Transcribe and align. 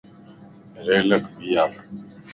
ريلک 0.85 1.23
ڀيار 1.37 1.71